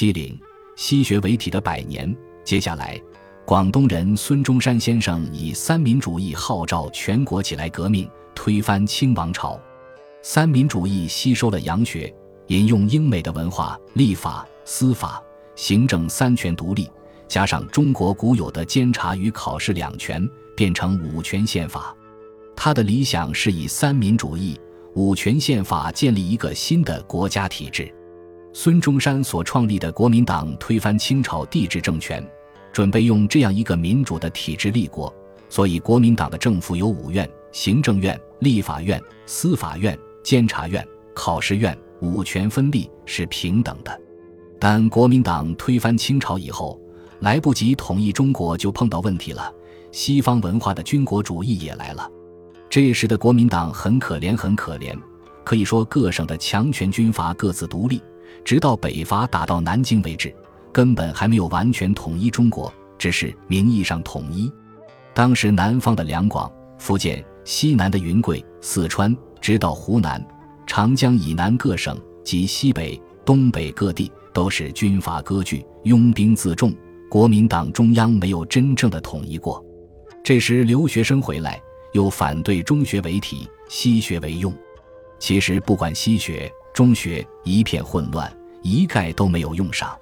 [0.00, 0.34] 七零，
[0.76, 2.16] 西学为体的百年。
[2.42, 2.98] 接下来，
[3.44, 9.60] 广东人孙中山先生以三民主义号召全国起来革命，推翻清王朝。
[10.22, 12.10] 三民主义吸收了洋学，
[12.46, 15.22] 引用英美的文化、立法、司法、
[15.54, 16.90] 行政三权独立，
[17.28, 20.26] 加上中国古有的监察与考试两权，
[20.56, 21.94] 变成五权宪法。
[22.56, 24.58] 他的理想是以三民主义、
[24.94, 27.94] 五权宪法建立一个新的国家体制。
[28.52, 32.24] 孙中山所创立的国民党推翻清朝帝制政权，
[32.72, 35.12] 准备用这样一个民主的体制立国。
[35.48, 44.00] 所以，国民党的政府有五院：行政院、立法院、司法院、监察院、考试院，五权分立是平等的。
[44.58, 46.80] 但国民党推翻清朝以后，
[47.20, 49.52] 来不及统一中国，就碰到问题了。
[49.92, 52.08] 西方文化的军国主义也来了。
[52.68, 54.96] 这时的国民党很可怜，很可怜，
[55.44, 58.00] 可以说各省的强权军阀各自独立。
[58.44, 60.34] 直到北伐打到南京为止，
[60.72, 64.50] 根本还没有完全统一中国，只是名义上统一。
[65.14, 70.24] 当时南方的两广、福建，西南的云贵、四川，直到湖南、
[70.66, 76.72] 长江以南各省及西北、东北各地，都是军阀割据，拥兵自重。
[77.10, 79.64] 国民党中央没有真正的统一过。
[80.22, 81.60] 这时留学生回来，
[81.92, 84.54] 又反对中学为体，西学为用。
[85.18, 86.50] 其实不管西学。
[86.72, 88.32] 中学一片混乱，
[88.62, 89.96] 一概都没有用上。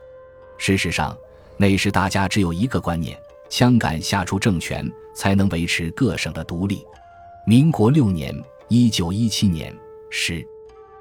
[0.56, 1.16] 事实上，
[1.56, 6.84] 那时大家只有一个观念：枪杆下出政权，才能维持各省的独立。
[7.46, 8.34] 民国六年
[8.68, 9.74] （一九一七年）
[10.10, 10.46] 时，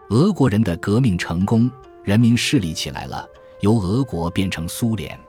[0.09, 1.69] 俄国人的革命成功，
[2.03, 3.27] 人民势力起来了，
[3.59, 5.19] 由俄国变成苏联。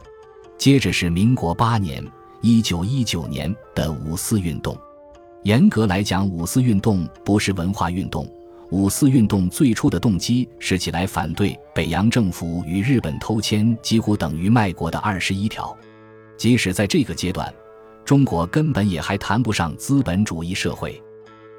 [0.57, 2.05] 接着是民国八年
[2.41, 4.77] （一九一九年）的五四运动。
[5.45, 8.29] 严格来讲，五四运动不是文化运动。
[8.71, 15.75] 五四运动最初的动机是起来反对北洋政府与日本偷签几乎等于卖国的二十一条。
[16.37, 17.53] 即使在这个阶段，
[18.05, 21.03] 中国根本也还谈不上资本主义社会。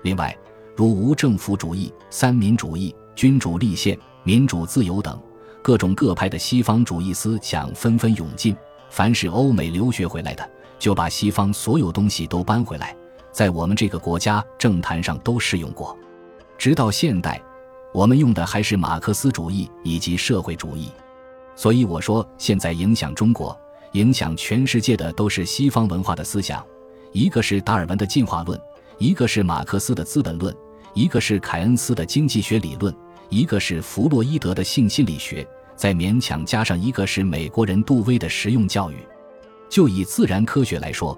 [0.03, 0.37] 另外，
[0.75, 5.19] 如无政府主义、三民主义、君主立宪、民主自由等
[5.63, 8.55] 各种各派的西方主义思想纷纷涌进，
[8.91, 12.95] 凡是欧美留学回来的，就把西方所有东西都搬回来，
[13.31, 15.97] 在我们这个国家政坛上都适用过。
[16.59, 17.41] 直到现代，
[17.93, 20.91] 我们用的还是马克思主义以及社会主义，
[21.55, 23.57] 所以我说，现在影响中国、
[23.93, 26.61] 影响全世界的都是西方文化的思想，
[27.13, 28.59] 一个是达尔文的进化论，
[28.97, 30.53] 一个是马克思的资本论，
[30.93, 32.93] 一个是凯恩斯的经济学理论，
[33.29, 38.97] 一个是弗洛伊德的性心理学，再勉强加上一个是美国人杜威的实用教育。
[39.69, 41.17] 就以自然科学来说。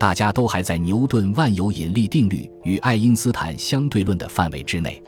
[0.00, 5.00] 大家都还在牛顿万有引力定律与爱因斯坦相对论的范围之内。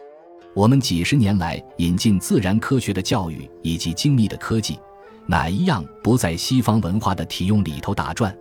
[0.54, 4.78] 我们几十年来引进自然科学的教育以及精密的科技，
[5.26, 8.36] 哪一样不在西方文化的体用里头打转？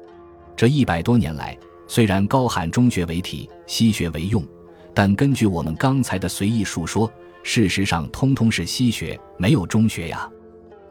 [0.53, 1.57] 这一百多年来，
[1.88, 4.45] 虽然高喊中学为体，西学为用，
[4.94, 7.09] 但根据我们刚才的随意述说，
[7.44, 10.29] 事实上通通是西学，没有中学呀。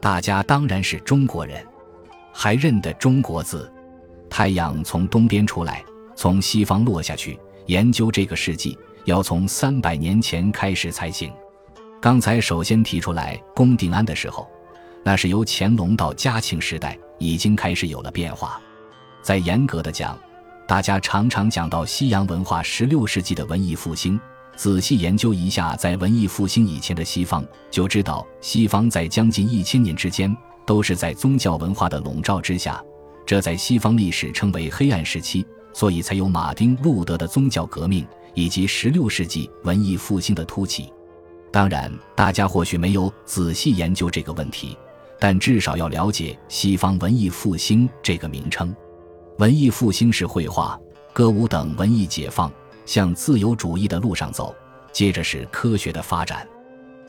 [0.00, 1.62] 大家当然是中国人，
[2.32, 3.70] 还认得中国字。
[4.30, 5.84] 太阳从东边出来，
[6.16, 7.38] 从西方落下去。
[7.66, 11.30] 研究这个世纪，要从三百年前开始才行。
[12.00, 14.48] 刚才首先提出来龚定安的时候，
[15.04, 18.60] 那是由乾隆到嘉庆时代已经开始有了变化。
[19.22, 20.18] 再严格的讲，
[20.66, 24.18] 大家常常讲到西洋文化十六世纪的文艺复兴，
[24.56, 30.34] 仔细研究一下在文艺复兴以前的西方，就知道西方在将近一千年之间
[30.66, 32.82] 都是在宗教文化的笼罩之下。
[33.30, 38.04] 这在西方历史称为黑暗时期，所以才有马丁·路德的宗教革命
[38.34, 40.92] 以及16世纪文艺复兴的突起。
[41.52, 44.76] 当然，大家或许没有仔细研究这个问题，
[45.20, 48.74] 但至少要了解西方文艺复兴这个名称。
[49.38, 50.76] 文艺复兴是绘画、
[51.12, 52.50] 歌舞等文艺解放，
[52.84, 54.52] 向自由主义的路上走；
[54.90, 56.44] 接着是科学的发展。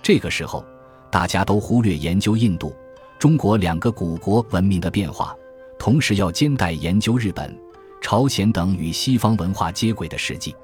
[0.03, 0.63] 这个时候，
[1.11, 2.75] 大家都忽略研究印度、
[3.17, 5.35] 中国两个古国文明的变化。
[5.81, 7.59] 同时要兼带研究日本、
[8.01, 10.55] 朝鲜等与西方文化接轨的事迹。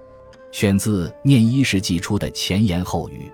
[0.52, 3.28] 选自《念一世纪初的前言后语》。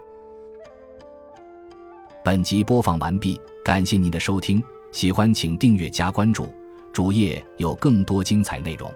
[2.24, 4.63] 本集播放完毕，感谢您的收听，
[4.94, 6.47] 喜欢请订阅加关注，
[6.94, 8.89] 主页有更多精彩内容。